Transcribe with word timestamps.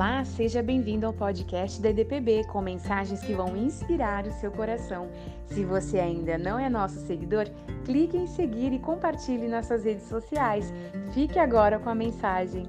Olá, 0.00 0.24
seja 0.24 0.62
bem-vindo 0.62 1.04
ao 1.04 1.12
podcast 1.12 1.78
da 1.78 1.90
EDPB 1.90 2.44
com 2.44 2.62
mensagens 2.62 3.20
que 3.20 3.34
vão 3.34 3.54
inspirar 3.54 4.26
o 4.26 4.32
seu 4.32 4.50
coração. 4.50 5.10
Se 5.44 5.62
você 5.62 5.98
ainda 5.98 6.38
não 6.38 6.58
é 6.58 6.70
nosso 6.70 7.06
seguidor, 7.06 7.44
clique 7.84 8.16
em 8.16 8.26
seguir 8.26 8.72
e 8.72 8.78
compartilhe 8.78 9.46
nas 9.46 9.66
suas 9.66 9.84
redes 9.84 10.08
sociais. 10.08 10.72
Fique 11.12 11.38
agora 11.38 11.78
com 11.78 11.90
a 11.90 11.94
mensagem. 11.94 12.66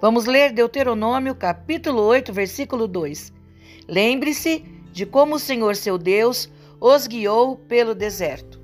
Vamos 0.00 0.26
ler 0.26 0.52
Deuteronômio, 0.52 1.34
capítulo 1.34 2.02
8, 2.02 2.32
versículo 2.32 2.86
2. 2.86 3.32
Lembre-se 3.88 4.60
de 4.92 5.04
como 5.04 5.34
o 5.34 5.40
Senhor 5.40 5.74
seu 5.74 5.98
Deus 5.98 6.48
os 6.80 7.06
guiou 7.06 7.56
pelo 7.56 7.94
deserto. 7.94 8.58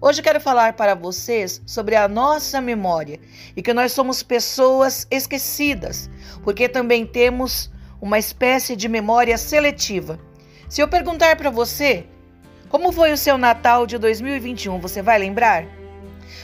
Hoje 0.00 0.22
quero 0.22 0.40
falar 0.40 0.74
para 0.74 0.94
vocês 0.94 1.60
sobre 1.66 1.96
a 1.96 2.06
nossa 2.06 2.60
memória 2.60 3.18
e 3.56 3.62
que 3.62 3.74
nós 3.74 3.90
somos 3.90 4.22
pessoas 4.22 5.08
esquecidas, 5.10 6.08
porque 6.44 6.68
também 6.68 7.04
temos 7.04 7.68
uma 8.00 8.18
espécie 8.18 8.76
de 8.76 8.88
memória 8.88 9.36
seletiva. 9.36 10.20
Se 10.68 10.80
eu 10.80 10.86
perguntar 10.86 11.34
para 11.34 11.50
você 11.50 12.06
como 12.68 12.92
foi 12.92 13.12
o 13.12 13.16
seu 13.16 13.36
Natal 13.36 13.86
de 13.86 13.98
2021, 13.98 14.78
você 14.78 15.02
vai 15.02 15.18
lembrar? 15.18 15.64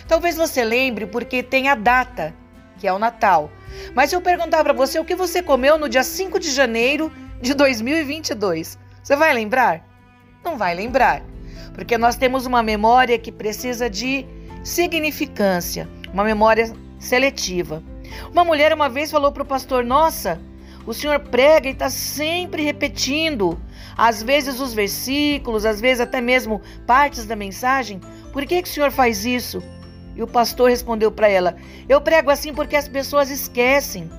Talvez 0.09 0.37
você 0.37 0.65
lembre 0.65 1.07
porque 1.07 1.43
tem 1.43 1.69
a 1.69 1.77
data, 1.77 2.35
que 2.79 2.89
é 2.89 2.93
o 2.93 2.99
Natal. 2.99 3.51
Mas 3.95 4.11
se 4.11 4.17
eu 4.17 4.21
perguntar 4.21 4.65
para 4.65 4.73
você 4.73 4.99
o 4.99 5.05
que 5.05 5.15
você 5.15 5.43
comeu 5.43 5.79
no 5.79 5.89
dia 5.89 6.03
5 6.03 6.41
de 6.41 6.51
janeiro 6.51 7.13
de 7.41 7.55
2022, 7.55 8.79
você 9.03 9.15
vai 9.15 9.33
lembrar? 9.33 9.92
Não 10.45 10.59
vai 10.59 10.75
lembrar, 10.75 11.23
porque 11.75 11.97
nós 11.97 12.17
temos 12.17 12.47
uma 12.47 12.63
memória 12.63 13.19
que 13.19 13.31
precisa 13.31 13.89
de 13.89 14.27
significância, 14.65 15.89
uma 16.13 16.25
memória 16.25 16.73
seletiva. 16.99 17.83
Uma 18.31 18.45
mulher 18.45 18.73
uma 18.73 18.89
vez 18.89 19.11
falou 19.11 19.31
para 19.31 19.45
o 19.45 19.47
pastor: 19.47 19.85
Nossa, 19.85 20.41
o 20.85 20.93
senhor 20.93 21.21
prega 21.21 21.69
e 21.69 21.73
está 21.73 21.89
sempre 21.89 22.63
repetindo, 22.63 23.59
às 23.97 24.23
vezes 24.23 24.59
os 24.59 24.75
versículos, 24.75 25.65
às 25.65 25.81
vezes 25.81 26.01
até 26.01 26.21
mesmo 26.21 26.61
partes 26.87 27.25
da 27.25 27.37
mensagem. 27.37 28.01
Por 28.33 28.45
que, 28.45 28.63
que 28.63 28.69
o 28.69 28.73
senhor 28.73 28.91
faz 28.91 29.25
isso? 29.25 29.63
E 30.17 30.23
o 30.23 30.27
pastor 30.27 30.71
respondeu 30.71 31.13
para 31.13 31.29
ela: 31.29 31.57
Eu 31.89 32.01
prego 32.01 32.31
assim 32.31 32.53
porque 32.53 32.77
as 32.77 32.89
pessoas 32.89 33.31
esquecem. 33.31 34.11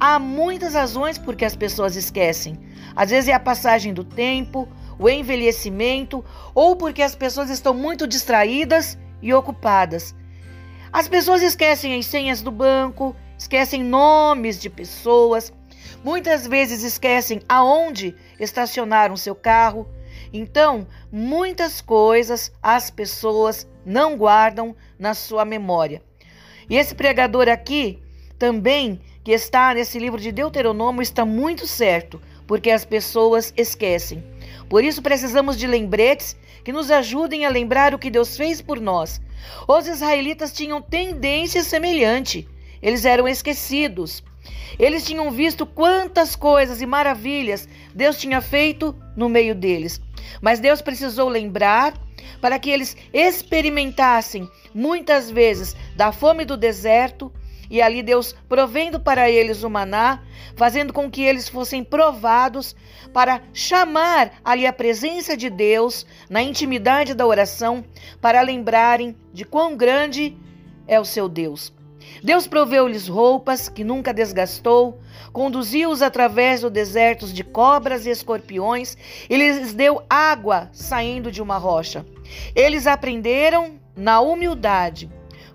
Há 0.00 0.18
muitas 0.18 0.74
razões 0.74 1.18
por 1.18 1.36
que 1.36 1.44
as 1.44 1.54
pessoas 1.54 1.94
esquecem. 1.94 2.58
Às 2.96 3.10
vezes 3.10 3.28
é 3.28 3.32
a 3.32 3.40
passagem 3.40 3.92
do 3.94 4.02
tempo, 4.02 4.68
o 4.98 5.08
envelhecimento 5.08 6.24
ou 6.54 6.76
porque 6.76 7.02
as 7.02 7.14
pessoas 7.14 7.50
estão 7.50 7.72
muito 7.72 8.06
distraídas 8.06 8.98
e 9.22 9.32
ocupadas. 9.32 10.14
As 10.92 11.08
pessoas 11.08 11.42
esquecem 11.42 11.98
as 11.98 12.06
senhas 12.06 12.42
do 12.42 12.50
banco, 12.50 13.14
esquecem 13.38 13.84
nomes 13.84 14.58
de 14.58 14.70
pessoas, 14.70 15.52
muitas 16.02 16.46
vezes 16.46 16.82
esquecem 16.82 17.40
aonde 17.48 18.14
estacionaram 18.40 19.16
seu 19.16 19.34
carro. 19.34 19.86
Então, 20.32 20.86
muitas 21.12 21.80
coisas 21.80 22.52
as 22.62 22.90
pessoas 22.90 23.66
não 23.84 24.16
guardam 24.16 24.74
na 24.98 25.14
sua 25.14 25.44
memória. 25.44 26.02
E 26.68 26.76
esse 26.76 26.94
pregador 26.94 27.48
aqui 27.48 28.02
também, 28.38 29.00
que 29.24 29.32
está 29.32 29.74
nesse 29.74 29.98
livro 29.98 30.20
de 30.20 30.30
Deuteronômio, 30.30 31.02
está 31.02 31.24
muito 31.24 31.66
certo, 31.66 32.20
porque 32.46 32.70
as 32.70 32.84
pessoas 32.84 33.52
esquecem. 33.56 34.22
Por 34.68 34.84
isso 34.84 35.02
precisamos 35.02 35.56
de 35.56 35.66
lembretes 35.66 36.36
que 36.62 36.72
nos 36.72 36.90
ajudem 36.90 37.44
a 37.44 37.48
lembrar 37.48 37.94
o 37.94 37.98
que 37.98 38.10
Deus 38.10 38.36
fez 38.36 38.60
por 38.60 38.80
nós. 38.80 39.20
Os 39.66 39.86
israelitas 39.86 40.52
tinham 40.52 40.82
tendência 40.82 41.62
semelhante. 41.62 42.46
Eles 42.82 43.04
eram 43.04 43.26
esquecidos. 43.26 44.22
Eles 44.78 45.04
tinham 45.04 45.30
visto 45.30 45.66
quantas 45.66 46.36
coisas 46.36 46.80
e 46.80 46.86
maravilhas 46.86 47.68
Deus 47.94 48.18
tinha 48.18 48.40
feito 48.40 48.94
no 49.16 49.28
meio 49.28 49.54
deles. 49.54 50.00
Mas 50.40 50.60
Deus 50.60 50.80
precisou 50.80 51.28
lembrar 51.28 51.94
para 52.40 52.58
que 52.58 52.70
eles 52.70 52.96
experimentassem 53.12 54.48
muitas 54.74 55.30
vezes 55.30 55.74
da 55.96 56.12
fome 56.12 56.44
do 56.44 56.56
deserto, 56.56 57.32
e 57.70 57.82
ali 57.82 58.02
Deus 58.02 58.34
provendo 58.48 58.98
para 58.98 59.30
eles 59.30 59.62
o 59.62 59.70
maná, 59.70 60.22
fazendo 60.56 60.92
com 60.92 61.10
que 61.10 61.22
eles 61.22 61.48
fossem 61.48 61.84
provados 61.84 62.74
para 63.12 63.42
chamar 63.52 64.32
ali 64.44 64.66
a 64.66 64.72
presença 64.72 65.36
de 65.36 65.50
Deus 65.50 66.06
na 66.28 66.42
intimidade 66.42 67.14
da 67.14 67.26
oração, 67.26 67.84
para 68.20 68.40
lembrarem 68.40 69.16
de 69.32 69.44
quão 69.44 69.76
grande 69.76 70.36
é 70.86 70.98
o 70.98 71.04
seu 71.04 71.28
Deus. 71.28 71.72
Deus 72.22 72.46
proveu-lhes 72.46 73.06
roupas 73.06 73.68
que 73.68 73.84
nunca 73.84 74.14
desgastou, 74.14 74.98
conduziu-os 75.32 76.00
através 76.00 76.62
do 76.62 76.70
deserto 76.70 77.26
de 77.26 77.44
cobras 77.44 78.06
e 78.06 78.10
escorpiões 78.10 78.96
e 79.28 79.36
lhes 79.36 79.74
deu 79.74 80.02
água 80.08 80.70
saindo 80.72 81.30
de 81.30 81.42
uma 81.42 81.58
rocha. 81.58 82.06
Eles 82.54 82.86
aprenderam 82.86 83.78
na 83.96 84.20
humildade 84.20 85.10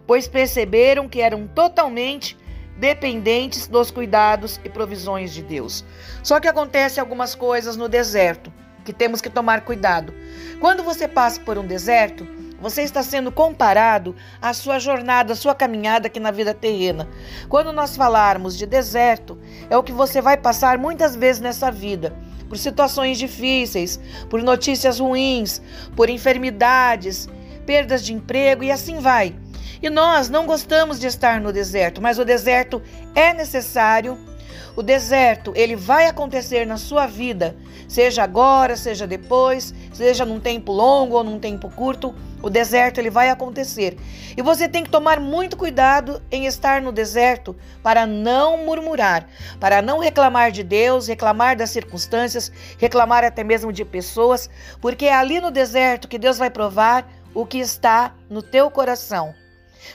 pois 0.05 0.27
perceberam 0.27 1.07
que 1.07 1.21
eram 1.21 1.47
totalmente 1.47 2.37
dependentes 2.77 3.67
dos 3.67 3.91
cuidados 3.91 4.59
e 4.63 4.69
provisões 4.69 5.33
de 5.33 5.41
Deus. 5.41 5.85
Só 6.23 6.39
que 6.39 6.47
acontece 6.47 6.99
algumas 6.99 7.35
coisas 7.35 7.77
no 7.77 7.87
deserto 7.87 8.51
que 8.83 8.91
temos 8.93 9.21
que 9.21 9.29
tomar 9.29 9.61
cuidado. 9.61 10.13
Quando 10.59 10.83
você 10.83 11.07
passa 11.07 11.39
por 11.41 11.57
um 11.57 11.65
deserto, 11.65 12.27
você 12.59 12.81
está 12.81 13.03
sendo 13.03 13.31
comparado 13.31 14.15
à 14.41 14.53
sua 14.53 14.79
jornada, 14.79 15.33
à 15.33 15.35
sua 15.35 15.53
caminhada 15.53 16.07
aqui 16.07 16.19
na 16.19 16.31
vida 16.31 16.53
terrena. 16.53 17.07
Quando 17.49 17.73
nós 17.73 17.95
falarmos 17.95 18.57
de 18.57 18.65
deserto, 18.65 19.37
é 19.69 19.77
o 19.77 19.83
que 19.83 19.91
você 19.91 20.21
vai 20.21 20.37
passar 20.37 20.77
muitas 20.77 21.15
vezes 21.15 21.41
nessa 21.41 21.71
vida. 21.71 22.15
Por 22.47 22.57
situações 22.57 23.17
difíceis, 23.17 23.99
por 24.29 24.41
notícias 24.41 24.99
ruins, 24.99 25.61
por 25.95 26.09
enfermidades, 26.09 27.27
perdas 27.65 28.05
de 28.05 28.13
emprego 28.13 28.63
e 28.63 28.71
assim 28.71 28.99
vai. 28.99 29.35
E 29.83 29.89
nós 29.89 30.29
não 30.29 30.45
gostamos 30.45 30.97
de 30.97 31.07
estar 31.07 31.41
no 31.41 31.51
deserto, 31.51 32.01
mas 32.01 32.17
o 32.17 32.23
deserto 32.23 32.81
é 33.13 33.33
necessário. 33.33 34.17
O 34.77 34.81
deserto, 34.81 35.51
ele 35.57 35.75
vai 35.75 36.07
acontecer 36.07 36.65
na 36.65 36.77
sua 36.77 37.05
vida, 37.05 37.53
seja 37.85 38.23
agora, 38.23 38.77
seja 38.77 39.05
depois, 39.05 39.75
seja 39.93 40.25
num 40.25 40.39
tempo 40.39 40.71
longo 40.71 41.17
ou 41.17 41.23
num 41.23 41.37
tempo 41.37 41.69
curto, 41.69 42.15
o 42.41 42.49
deserto 42.49 42.97
ele 42.97 43.09
vai 43.09 43.29
acontecer. 43.29 43.97
E 44.37 44.41
você 44.41 44.69
tem 44.69 44.85
que 44.85 44.89
tomar 44.89 45.19
muito 45.19 45.57
cuidado 45.57 46.21
em 46.31 46.45
estar 46.45 46.81
no 46.81 46.93
deserto 46.93 47.53
para 47.83 48.07
não 48.07 48.59
murmurar, 48.59 49.27
para 49.59 49.81
não 49.81 49.99
reclamar 49.99 50.49
de 50.49 50.63
Deus, 50.63 51.07
reclamar 51.07 51.57
das 51.57 51.71
circunstâncias, 51.71 52.49
reclamar 52.77 53.25
até 53.25 53.43
mesmo 53.43 53.73
de 53.73 53.83
pessoas, 53.83 54.49
porque 54.79 55.07
é 55.07 55.13
ali 55.13 55.41
no 55.41 55.51
deserto 55.51 56.07
que 56.07 56.17
Deus 56.17 56.37
vai 56.37 56.49
provar 56.49 57.05
o 57.33 57.45
que 57.45 57.57
está 57.57 58.15
no 58.29 58.41
teu 58.41 58.71
coração. 58.71 59.42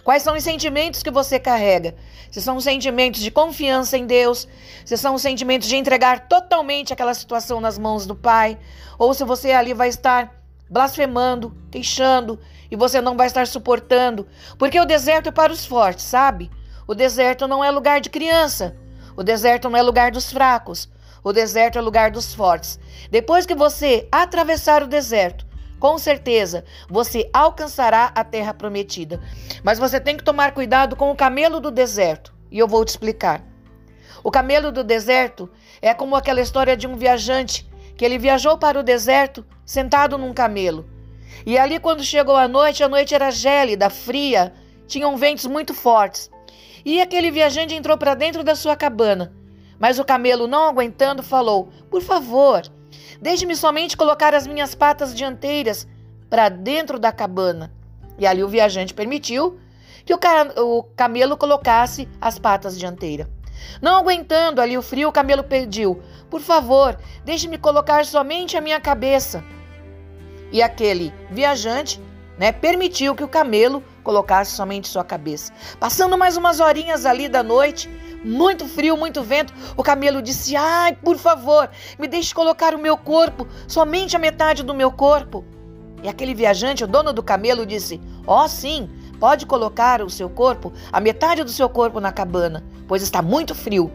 Quais 0.04 0.22
são 0.22 0.36
os 0.36 0.44
sentimentos 0.44 1.02
que 1.02 1.10
você 1.10 1.38
carrega? 1.38 1.94
Se 2.30 2.40
são 2.40 2.60
sentimentos 2.60 3.20
de 3.20 3.30
confiança 3.30 3.96
em 3.96 4.06
Deus, 4.06 4.46
se 4.84 4.96
são 4.96 5.18
sentimentos 5.18 5.68
de 5.68 5.76
entregar 5.76 6.28
totalmente 6.28 6.92
aquela 6.92 7.14
situação 7.14 7.60
nas 7.60 7.78
mãos 7.78 8.06
do 8.06 8.14
Pai, 8.14 8.58
ou 8.98 9.14
se 9.14 9.24
você 9.24 9.52
ali 9.52 9.72
vai 9.72 9.88
estar 9.88 10.34
blasfemando, 10.70 11.56
queixando 11.70 12.38
e 12.70 12.76
você 12.76 13.00
não 13.00 13.16
vai 13.16 13.26
estar 13.26 13.46
suportando, 13.46 14.26
porque 14.58 14.78
o 14.78 14.84
deserto 14.84 15.28
é 15.28 15.32
para 15.32 15.52
os 15.52 15.64
fortes, 15.64 16.04
sabe? 16.04 16.50
O 16.86 16.94
deserto 16.94 17.46
não 17.46 17.62
é 17.62 17.70
lugar 17.70 18.00
de 18.00 18.10
criança. 18.10 18.76
O 19.16 19.22
deserto 19.22 19.68
não 19.68 19.78
é 19.78 19.82
lugar 19.82 20.10
dos 20.10 20.30
fracos. 20.30 20.88
O 21.24 21.32
deserto 21.32 21.78
é 21.78 21.82
lugar 21.82 22.10
dos 22.10 22.34
fortes. 22.34 22.78
Depois 23.10 23.44
que 23.44 23.54
você 23.54 24.08
atravessar 24.12 24.82
o 24.82 24.86
deserto, 24.86 25.46
com 25.78 25.98
certeza 25.98 26.64
você 26.88 27.28
alcançará 27.32 28.12
a 28.14 28.24
terra 28.24 28.54
prometida. 28.54 29.20
Mas 29.62 29.78
você 29.78 30.00
tem 30.00 30.16
que 30.16 30.24
tomar 30.24 30.52
cuidado 30.52 30.96
com 30.96 31.10
o 31.10 31.16
camelo 31.16 31.60
do 31.60 31.70
deserto. 31.70 32.34
E 32.50 32.58
eu 32.58 32.66
vou 32.66 32.84
te 32.84 32.88
explicar. 32.88 33.42
O 34.22 34.30
camelo 34.30 34.72
do 34.72 34.82
deserto 34.82 35.48
é 35.80 35.94
como 35.94 36.16
aquela 36.16 36.40
história 36.40 36.76
de 36.76 36.86
um 36.86 36.96
viajante 36.96 37.68
que 37.96 38.04
ele 38.04 38.18
viajou 38.18 38.56
para 38.56 38.78
o 38.78 38.82
deserto 38.82 39.44
sentado 39.64 40.16
num 40.18 40.32
camelo. 40.32 40.88
E 41.44 41.58
ali, 41.58 41.78
quando 41.78 42.02
chegou 42.02 42.36
a 42.36 42.48
noite, 42.48 42.82
a 42.82 42.88
noite 42.88 43.14
era 43.14 43.30
gélida, 43.30 43.90
fria, 43.90 44.52
tinham 44.86 45.16
ventos 45.16 45.46
muito 45.46 45.74
fortes. 45.74 46.30
E 46.84 47.00
aquele 47.00 47.30
viajante 47.30 47.74
entrou 47.74 47.96
para 47.96 48.14
dentro 48.14 48.42
da 48.42 48.54
sua 48.54 48.76
cabana. 48.76 49.32
Mas 49.78 49.98
o 49.98 50.04
camelo, 50.04 50.46
não 50.46 50.68
aguentando, 50.68 51.22
falou: 51.22 51.68
Por 51.90 52.02
favor, 52.02 52.62
Deixe-me 53.20 53.56
somente 53.56 53.96
colocar 53.96 54.34
as 54.34 54.46
minhas 54.46 54.74
patas 54.74 55.14
dianteiras 55.14 55.86
para 56.30 56.48
dentro 56.48 56.98
da 56.98 57.12
cabana. 57.12 57.72
E 58.18 58.26
ali 58.26 58.42
o 58.42 58.48
viajante 58.48 58.94
permitiu 58.94 59.58
que 60.04 60.14
o, 60.14 60.82
camelo 60.96 61.36
colocasse 61.36 62.08
as 62.20 62.38
patas 62.38 62.78
dianteiras. 62.78 63.28
Não 63.82 63.96
aguentando 63.96 64.60
ali 64.60 64.78
o 64.78 64.82
frio, 64.82 65.08
o 65.08 65.12
camelo 65.12 65.44
pediu: 65.44 66.00
Por 66.30 66.40
favor, 66.40 66.98
deixe-me 67.24 67.58
colocar 67.58 68.04
somente 68.06 68.56
a 68.56 68.60
minha 68.60 68.80
cabeça. 68.80 69.44
E 70.50 70.62
aquele 70.62 71.12
viajante, 71.30 72.00
né, 72.38 72.52
permitiu 72.52 73.14
que 73.14 73.24
o 73.24 73.28
camelo 73.28 73.82
colocasse 74.02 74.52
somente 74.52 74.88
sua 74.88 75.04
cabeça. 75.04 75.52
Passando 75.78 76.16
mais 76.16 76.36
umas 76.36 76.60
horinhas 76.60 77.04
ali 77.04 77.28
da 77.28 77.42
noite, 77.42 77.90
muito 78.24 78.66
frio, 78.66 78.96
muito 78.96 79.22
vento, 79.22 79.52
o 79.76 79.82
camelo 79.82 80.22
disse: 80.22 80.56
"Ai, 80.56 80.94
por 80.94 81.16
favor, 81.18 81.70
me 81.98 82.08
deixe 82.08 82.34
colocar 82.34 82.74
o 82.74 82.78
meu 82.78 82.96
corpo, 82.96 83.46
somente 83.66 84.16
a 84.16 84.18
metade 84.18 84.62
do 84.62 84.74
meu 84.74 84.90
corpo". 84.90 85.44
E 86.02 86.08
aquele 86.08 86.34
viajante, 86.34 86.84
o 86.84 86.88
dono 86.88 87.12
do 87.12 87.22
camelo, 87.22 87.66
disse: 87.66 88.00
"Ó, 88.26 88.44
oh, 88.44 88.48
sim, 88.48 88.88
pode 89.18 89.46
colocar 89.46 90.02
o 90.02 90.10
seu 90.10 90.28
corpo, 90.28 90.72
a 90.92 91.00
metade 91.00 91.42
do 91.42 91.50
seu 91.50 91.68
corpo 91.68 92.00
na 92.00 92.12
cabana, 92.12 92.64
pois 92.86 93.02
está 93.02 93.22
muito 93.22 93.54
frio". 93.54 93.90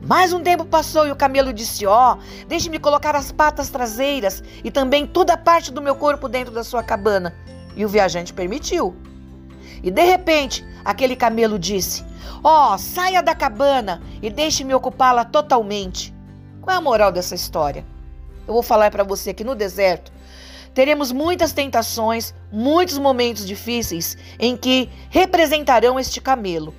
Mais 0.00 0.32
um 0.32 0.42
tempo 0.42 0.64
passou 0.64 1.06
e 1.06 1.10
o 1.10 1.16
camelo 1.16 1.52
disse: 1.52 1.86
Ó, 1.86 2.14
oh, 2.14 2.46
deixe-me 2.46 2.78
colocar 2.78 3.14
as 3.14 3.32
patas 3.32 3.70
traseiras 3.70 4.42
e 4.62 4.70
também 4.70 5.06
toda 5.06 5.34
a 5.34 5.36
parte 5.36 5.72
do 5.72 5.82
meu 5.82 5.96
corpo 5.96 6.28
dentro 6.28 6.52
da 6.52 6.64
sua 6.64 6.82
cabana. 6.82 7.34
E 7.74 7.84
o 7.84 7.88
viajante 7.88 8.32
permitiu. 8.32 8.96
E 9.82 9.90
de 9.90 10.04
repente, 10.04 10.64
aquele 10.84 11.16
camelo 11.16 11.58
disse: 11.58 12.04
Ó, 12.42 12.74
oh, 12.74 12.78
saia 12.78 13.22
da 13.22 13.34
cabana 13.34 14.02
e 14.22 14.30
deixe-me 14.30 14.74
ocupá-la 14.74 15.24
totalmente. 15.24 16.14
Qual 16.60 16.74
é 16.74 16.78
a 16.78 16.80
moral 16.80 17.12
dessa 17.12 17.34
história? 17.34 17.84
Eu 18.46 18.54
vou 18.54 18.62
falar 18.62 18.90
para 18.90 19.04
você 19.04 19.34
que 19.34 19.44
no 19.44 19.54
deserto 19.54 20.12
teremos 20.74 21.10
muitas 21.10 21.52
tentações, 21.52 22.34
muitos 22.52 22.98
momentos 22.98 23.46
difíceis 23.46 24.16
em 24.38 24.56
que 24.56 24.90
representarão 25.08 25.98
este 25.98 26.20
camelo. 26.20 26.74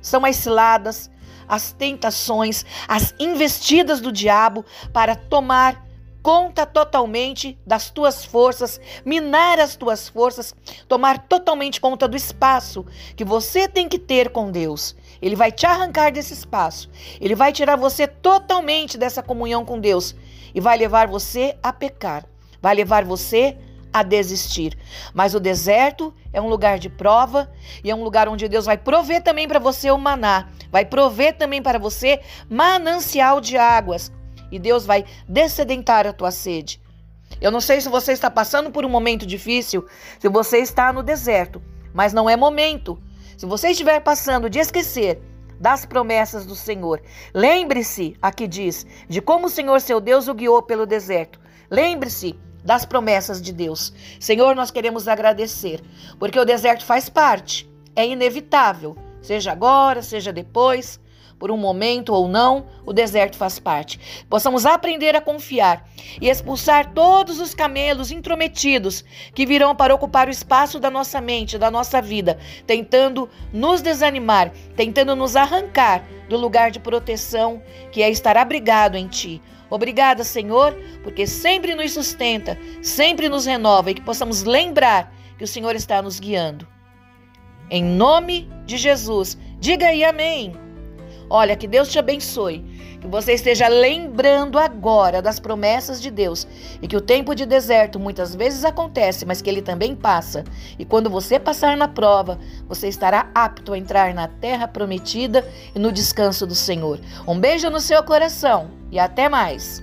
São 0.00 0.24
as 0.24 0.36
ciladas, 0.36 1.10
as 1.46 1.70
tentações, 1.70 2.64
as 2.88 3.14
investidas 3.18 4.00
do 4.00 4.10
diabo 4.10 4.64
para 4.92 5.14
tomar 5.14 5.86
conta 6.22 6.64
totalmente 6.64 7.58
das 7.66 7.90
tuas 7.90 8.24
forças, 8.24 8.80
minar 9.04 9.58
as 9.58 9.74
tuas 9.74 10.08
forças, 10.08 10.54
tomar 10.86 11.18
totalmente 11.26 11.80
conta 11.80 12.06
do 12.06 12.16
espaço 12.16 12.86
que 13.16 13.24
você 13.24 13.68
tem 13.68 13.88
que 13.88 13.98
ter 13.98 14.30
com 14.30 14.50
Deus. 14.50 14.94
Ele 15.20 15.34
vai 15.34 15.50
te 15.50 15.66
arrancar 15.66 16.12
desse 16.12 16.32
espaço. 16.32 16.88
Ele 17.20 17.34
vai 17.34 17.52
tirar 17.52 17.76
você 17.76 18.06
totalmente 18.06 18.96
dessa 18.96 19.22
comunhão 19.22 19.64
com 19.64 19.80
Deus 19.80 20.14
e 20.54 20.60
vai 20.60 20.78
levar 20.78 21.08
você 21.08 21.56
a 21.62 21.72
pecar. 21.72 22.24
Vai 22.60 22.74
levar 22.74 23.04
você 23.04 23.58
a 23.92 24.02
desistir. 24.02 24.78
Mas 25.12 25.34
o 25.34 25.40
deserto 25.40 26.14
é 26.32 26.40
um 26.40 26.48
lugar 26.48 26.78
de 26.78 26.88
prova 26.88 27.52
e 27.84 27.90
é 27.90 27.94
um 27.94 28.02
lugar 28.02 28.28
onde 28.28 28.48
Deus 28.48 28.64
vai 28.64 28.78
prover 28.78 29.22
também 29.22 29.46
para 29.46 29.58
você 29.58 29.90
o 29.90 29.98
maná, 29.98 30.48
vai 30.70 30.84
prover 30.84 31.36
também 31.36 31.60
para 31.60 31.78
você 31.78 32.20
manancial 32.48 33.40
de 33.40 33.58
águas 33.58 34.10
e 34.52 34.58
Deus 34.58 34.86
vai 34.86 35.04
descedentar 35.26 36.06
a 36.06 36.12
tua 36.12 36.30
sede. 36.30 36.80
Eu 37.40 37.50
não 37.50 37.60
sei 37.60 37.80
se 37.80 37.88
você 37.88 38.12
está 38.12 38.30
passando 38.30 38.70
por 38.70 38.84
um 38.84 38.88
momento 38.88 39.26
difícil, 39.26 39.84
se 40.20 40.28
você 40.28 40.58
está 40.58 40.92
no 40.92 41.02
deserto, 41.02 41.60
mas 41.92 42.12
não 42.12 42.28
é 42.28 42.36
momento. 42.36 43.02
Se 43.36 43.46
você 43.46 43.70
estiver 43.70 44.00
passando 44.00 44.48
de 44.48 44.58
esquecer 44.58 45.20
das 45.58 45.86
promessas 45.86 46.44
do 46.44 46.54
Senhor, 46.54 47.02
lembre-se, 47.34 48.14
aqui 48.20 48.46
diz, 48.46 48.86
de 49.08 49.20
como 49.20 49.46
o 49.46 49.50
Senhor 49.50 49.80
seu 49.80 50.00
Deus 50.00 50.28
o 50.28 50.34
guiou 50.34 50.62
pelo 50.62 50.86
deserto. 50.86 51.40
Lembre-se 51.70 52.38
das 52.62 52.84
promessas 52.84 53.40
de 53.40 53.52
Deus. 53.52 53.92
Senhor, 54.20 54.54
nós 54.54 54.70
queremos 54.70 55.08
agradecer, 55.08 55.80
porque 56.18 56.38
o 56.38 56.44
deserto 56.44 56.84
faz 56.84 57.08
parte, 57.08 57.68
é 57.96 58.06
inevitável, 58.06 58.96
seja 59.20 59.52
agora, 59.52 60.02
seja 60.02 60.32
depois, 60.32 61.00
por 61.42 61.50
um 61.50 61.56
momento 61.56 62.14
ou 62.14 62.28
não, 62.28 62.66
o 62.86 62.92
deserto 62.92 63.36
faz 63.36 63.58
parte. 63.58 64.24
Possamos 64.30 64.64
aprender 64.64 65.16
a 65.16 65.20
confiar 65.20 65.84
e 66.20 66.28
expulsar 66.28 66.92
todos 66.92 67.40
os 67.40 67.52
camelos 67.52 68.12
intrometidos 68.12 69.04
que 69.34 69.44
virão 69.44 69.74
para 69.74 69.92
ocupar 69.92 70.28
o 70.28 70.30
espaço 70.30 70.78
da 70.78 70.88
nossa 70.88 71.20
mente, 71.20 71.58
da 71.58 71.68
nossa 71.68 72.00
vida, 72.00 72.38
tentando 72.64 73.28
nos 73.52 73.82
desanimar, 73.82 74.52
tentando 74.76 75.16
nos 75.16 75.34
arrancar 75.34 76.04
do 76.28 76.38
lugar 76.38 76.70
de 76.70 76.78
proteção 76.78 77.60
que 77.90 78.04
é 78.04 78.08
estar 78.08 78.36
abrigado 78.36 78.94
em 78.94 79.08
Ti. 79.08 79.42
Obrigada, 79.68 80.22
Senhor, 80.22 80.72
porque 81.02 81.26
sempre 81.26 81.74
nos 81.74 81.92
sustenta, 81.92 82.56
sempre 82.80 83.28
nos 83.28 83.46
renova 83.46 83.90
e 83.90 83.94
que 83.94 84.02
possamos 84.02 84.44
lembrar 84.44 85.12
que 85.36 85.42
o 85.42 85.48
Senhor 85.48 85.74
está 85.74 86.00
nos 86.00 86.20
guiando. 86.20 86.68
Em 87.68 87.82
nome 87.82 88.48
de 88.64 88.76
Jesus, 88.76 89.36
diga 89.58 89.88
aí 89.88 90.04
amém. 90.04 90.62
Olha, 91.34 91.56
que 91.56 91.66
Deus 91.66 91.88
te 91.88 91.98
abençoe, 91.98 92.62
que 93.00 93.06
você 93.06 93.32
esteja 93.32 93.66
lembrando 93.66 94.58
agora 94.58 95.22
das 95.22 95.40
promessas 95.40 95.98
de 95.98 96.10
Deus 96.10 96.46
e 96.82 96.86
que 96.86 96.94
o 96.94 97.00
tempo 97.00 97.34
de 97.34 97.46
deserto 97.46 97.98
muitas 97.98 98.34
vezes 98.34 98.66
acontece, 98.66 99.24
mas 99.24 99.40
que 99.40 99.48
ele 99.48 99.62
também 99.62 99.96
passa. 99.96 100.44
E 100.78 100.84
quando 100.84 101.08
você 101.08 101.40
passar 101.40 101.74
na 101.74 101.88
prova, 101.88 102.38
você 102.68 102.86
estará 102.86 103.30
apto 103.34 103.72
a 103.72 103.78
entrar 103.78 104.12
na 104.12 104.28
terra 104.28 104.68
prometida 104.68 105.42
e 105.74 105.78
no 105.78 105.90
descanso 105.90 106.46
do 106.46 106.54
Senhor. 106.54 107.00
Um 107.26 107.40
beijo 107.40 107.70
no 107.70 107.80
seu 107.80 108.02
coração 108.02 108.70
e 108.90 108.98
até 108.98 109.26
mais! 109.26 109.82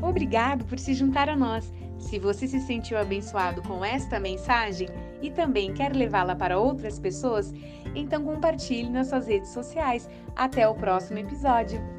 Obrigado 0.00 0.64
por 0.64 0.78
se 0.78 0.94
juntar 0.94 1.28
a 1.28 1.36
nós. 1.36 1.70
Se 2.14 2.20
você 2.20 2.46
se 2.46 2.60
sentiu 2.60 2.96
abençoado 2.96 3.60
com 3.62 3.84
esta 3.84 4.20
mensagem 4.20 4.88
e 5.20 5.32
também 5.32 5.74
quer 5.74 5.92
levá-la 5.92 6.36
para 6.36 6.56
outras 6.56 6.96
pessoas, 6.96 7.52
então 7.92 8.24
compartilhe 8.24 8.88
nas 8.88 9.08
suas 9.08 9.26
redes 9.26 9.50
sociais. 9.50 10.08
Até 10.36 10.68
o 10.68 10.76
próximo 10.76 11.18
episódio! 11.18 11.93